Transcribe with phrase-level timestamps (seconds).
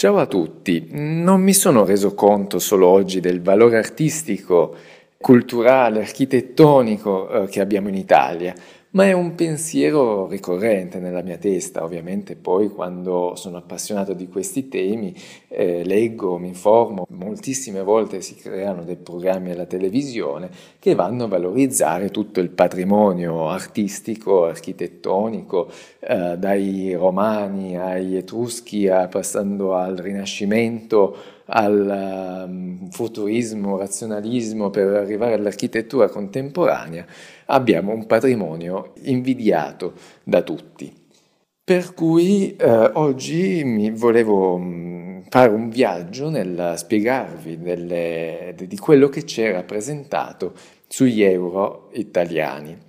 [0.00, 4.74] Ciao a tutti, non mi sono reso conto solo oggi del valore artistico,
[5.18, 8.54] culturale, architettonico eh, che abbiamo in Italia,
[8.92, 11.84] ma è un pensiero ricorrente nella mia testa.
[11.84, 15.14] Ovviamente poi quando sono appassionato di questi temi
[15.48, 21.28] eh, leggo, mi informo, moltissime volte si creano dei programmi alla televisione che vanno a
[21.28, 25.70] valorizzare tutto il patrimonio artistico, architettonico,
[26.00, 31.16] eh, dai romani ai etruschi, a, passando al Rinascimento,
[31.52, 37.06] al um, futurismo, razionalismo per arrivare all'architettura contemporanea,
[37.46, 40.92] abbiamo un patrimonio invidiato da tutti.
[41.62, 49.08] Per cui eh, oggi mi volevo mm, fare un viaggio nel spiegarvi delle, di quello
[49.08, 50.52] che c'è rappresentato
[50.88, 52.88] sugli euro italiani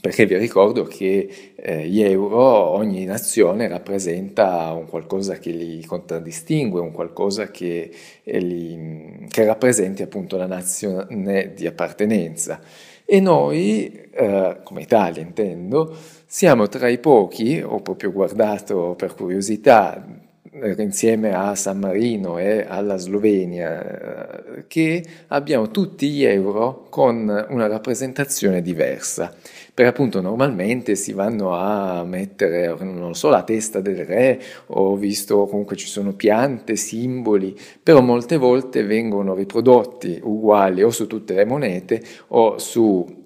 [0.00, 6.80] perché vi ricordo che eh, gli euro, ogni nazione rappresenta un qualcosa che li contraddistingue,
[6.80, 7.90] un qualcosa che,
[8.24, 12.58] eh, li, che rappresenti appunto la nazione di appartenenza.
[13.04, 15.94] E noi, eh, come Italia intendo,
[16.26, 20.04] siamo tra i pochi, ho proprio guardato per curiosità,
[20.50, 27.46] eh, insieme a San Marino e alla Slovenia, eh, che abbiamo tutti gli euro con
[27.50, 29.34] una rappresentazione diversa
[29.74, 35.46] perché appunto normalmente si vanno a mettere, non so, la testa del re, ho visto
[35.46, 41.46] comunque ci sono piante, simboli, però molte volte vengono riprodotti uguali o su tutte le
[41.46, 43.20] monete o su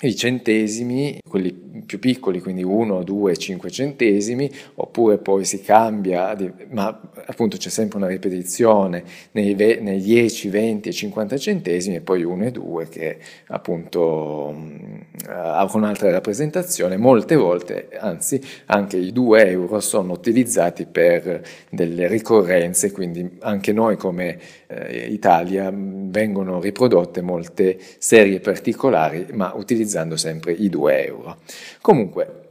[0.00, 6.36] i centesimi, quelli più piccoli, quindi 1, 2, 5 centesimi, oppure poi si cambia,
[6.70, 12.22] ma appunto c'è sempre una ripetizione nei, nei 10, 20 e 50 centesimi e poi
[12.22, 16.96] 1 e 2 che appunto uh, ha un'altra rappresentazione.
[16.96, 23.96] Molte volte, anzi anche i 2 euro sono utilizzati per delle ricorrenze, quindi anche noi
[23.96, 31.36] come eh, Italia vengono riprodotte molte serie particolari, ma utilizzando sempre i 2 euro.
[31.82, 32.42] Comunque,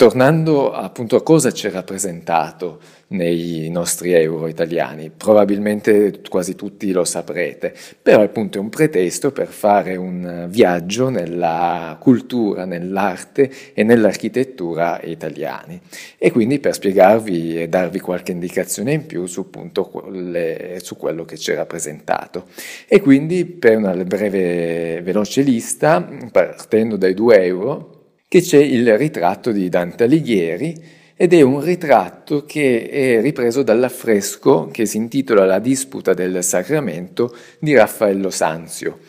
[0.00, 7.04] Tornando appunto a cosa ci è rappresentato nei nostri euro italiani, probabilmente quasi tutti lo
[7.04, 15.02] saprete, però appunto è un pretesto per fare un viaggio nella cultura, nell'arte e nell'architettura
[15.02, 15.78] italiani
[16.16, 21.26] e quindi per spiegarvi e darvi qualche indicazione in più su, appunto, quelle, su quello
[21.26, 22.46] che ci è rappresentato.
[22.88, 27.98] E quindi per una breve veloce lista, partendo dai 2 euro,
[28.30, 30.80] che c'è il ritratto di Dante Alighieri
[31.16, 37.34] ed è un ritratto che è ripreso dall'affresco che si intitola La disputa del sacramento
[37.58, 39.00] di Raffaello Sanzio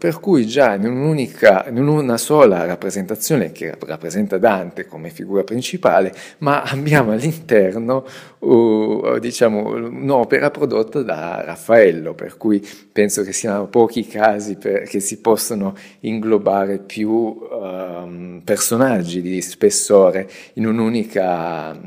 [0.00, 6.10] per cui già in, un'unica, in una sola rappresentazione che rappresenta Dante come figura principale,
[6.38, 8.06] ma abbiamo all'interno
[8.38, 15.00] uh, diciamo, un'opera prodotta da Raffaello, per cui penso che siano pochi casi per, che
[15.00, 21.78] si possono inglobare più um, personaggi di spessore in un'unica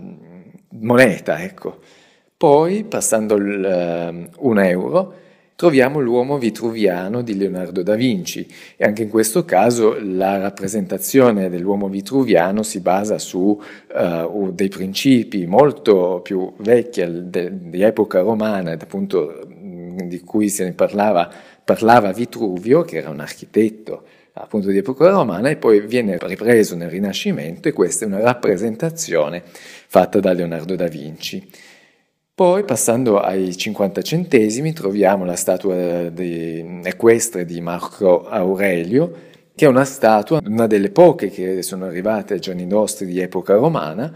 [0.69, 1.41] moneta.
[1.41, 1.79] Ecco.
[2.37, 5.21] Poi, passando il, uh, un euro,
[5.55, 11.87] troviamo l'uomo vitruviano di Leonardo da Vinci e anche in questo caso la rappresentazione dell'uomo
[11.87, 13.59] vitruviano si basa su
[13.95, 20.73] uh, dei principi molto più vecchi de, di epoca romana, appunto di cui se ne
[20.73, 21.29] parlava,
[21.63, 24.03] parlava Vitruvio, che era un architetto
[24.33, 29.43] appunto di epoca romana e poi viene ripreso nel Rinascimento e questa è una rappresentazione
[29.45, 31.47] fatta da Leonardo da Vinci.
[32.35, 39.11] Poi, passando ai 50 centesimi, troviamo la statua di, equestre di Marco Aurelio,
[39.53, 43.53] che è una statua, una delle poche che sono arrivate ai giorni nostri di epoca
[43.53, 44.11] romana,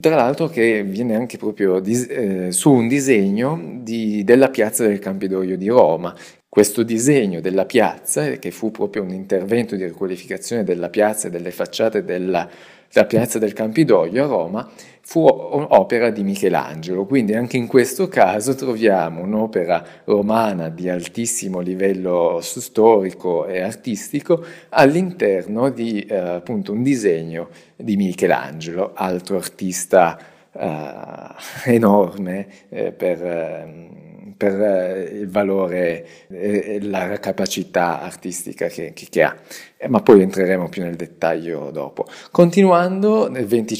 [0.00, 4.98] tra l'altro che viene anche proprio dis- eh, su un disegno di, della piazza del
[4.98, 6.14] Campidoglio di Roma.
[6.48, 11.50] Questo disegno della piazza, che fu proprio un intervento di riqualificazione della piazza e delle
[11.50, 12.48] facciate della,
[12.90, 14.70] della piazza del Campidoglio a Roma,
[15.12, 22.38] fu opera di Michelangelo, quindi anche in questo caso troviamo un'opera romana di altissimo livello
[22.40, 30.18] storico e artistico all'interno di eh, appunto un disegno di Michelangelo, altro artista
[30.50, 39.22] eh, enorme eh, per, ehm, per eh, il valore e la capacità artistica che, che
[39.22, 39.36] ha,
[39.76, 42.06] eh, ma poi entreremo più nel dettaglio dopo.
[42.30, 43.76] Continuando, nel venti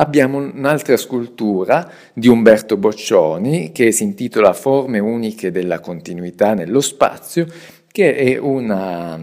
[0.00, 7.46] abbiamo un'altra scultura di Umberto Boccioni che si intitola Forme uniche della continuità nello spazio,
[7.86, 9.14] che è una,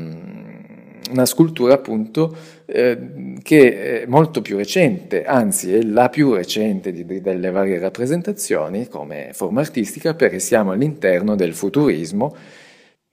[1.09, 2.35] una scultura appunto
[2.67, 8.87] eh, che è molto più recente, anzi è la più recente di, delle varie rappresentazioni
[8.87, 12.35] come forma artistica perché siamo all'interno del futurismo,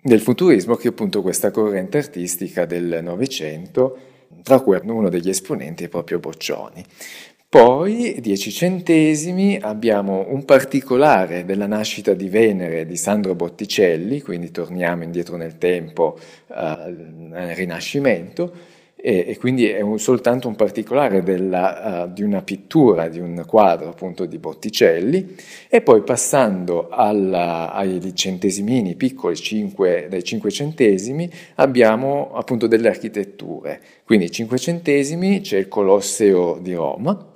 [0.03, 3.97] del futurismo che è appunto questa corrente artistica del Novecento,
[4.43, 6.85] tra cui uno degli esponenti è proprio Boccioni.
[7.55, 15.05] Poi, dieci centesimi, abbiamo un particolare della nascita di Venere di Sandro Botticelli, quindi torniamo
[15.05, 16.19] indietro nel tempo
[16.49, 16.55] uh,
[17.29, 18.53] nel Rinascimento,
[19.07, 23.45] e, e quindi è un, soltanto un particolare della, uh, di una pittura, di un
[23.47, 25.35] quadro appunto di Botticelli,
[25.69, 33.79] e poi passando alla, ai centesimini piccoli, 5, dai 5 centesimi, abbiamo appunto delle architetture.
[34.07, 37.27] Quindi 5 centesimi c'è il Colosseo di Roma,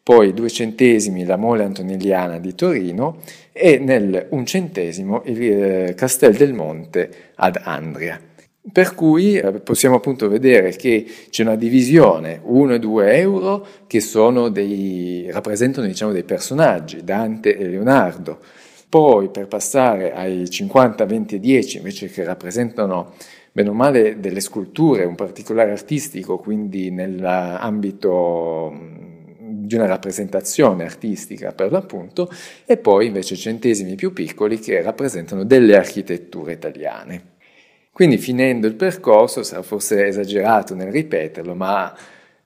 [0.00, 3.16] poi due centesimi la Mole Antonelliana di Torino
[3.50, 8.34] e nel un centesimo il eh, Castel del Monte ad Andria.
[8.70, 14.02] Per cui eh, possiamo appunto vedere che c'è una divisione 1 e 2 euro che
[14.50, 18.40] dei, rappresentano diciamo, dei personaggi, Dante e Leonardo.
[18.88, 23.14] Poi per passare ai 50, 20 e 10 invece che rappresentano
[23.52, 28.72] bene o male delle sculture, un particolare artistico, quindi nell'ambito
[29.38, 32.30] di una rappresentazione artistica per l'appunto,
[32.64, 37.35] e poi invece centesimi più piccoli che rappresentano delle architetture italiane.
[37.96, 41.96] Quindi finendo il percorso, sarà forse esagerato nel ripeterlo, ma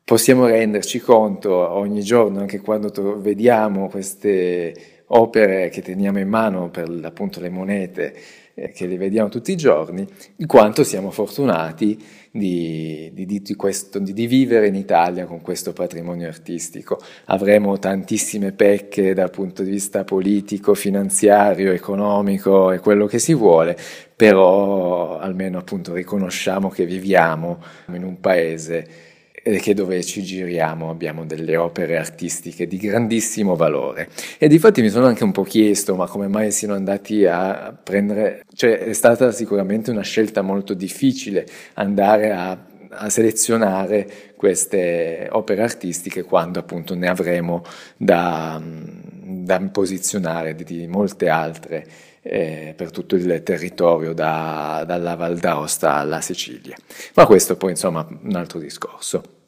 [0.05, 6.88] possiamo renderci conto ogni giorno, anche quando vediamo queste opere che teniamo in mano per
[7.02, 8.14] appunto le monete,
[8.61, 11.99] eh, che le vediamo tutti i giorni, di quanto siamo fortunati
[12.31, 17.01] di, di, di, questo, di, vivere in Italia con questo patrimonio artistico.
[17.27, 23.77] Avremo tantissime pecche dal punto di vista politico, finanziario, economico e quello che si vuole,
[24.15, 27.62] però almeno appunto riconosciamo che viviamo
[27.93, 29.10] in un paese
[29.43, 34.09] che dove ci giriamo abbiamo delle opere artistiche di grandissimo valore.
[34.39, 38.45] E difatti mi sono anche un po' chiesto, ma come mai siano andati a prendere,
[38.55, 42.59] cioè è stata sicuramente una scelta molto difficile andare a,
[42.91, 44.07] a selezionare
[44.37, 47.63] queste opere artistiche quando appunto ne avremo
[47.97, 51.87] da, da posizionare di, di molte altre
[52.23, 56.77] eh, per tutto il territorio da, dalla Val d'Aosta alla Sicilia.
[57.15, 59.40] Ma questo poi insomma un altro discorso.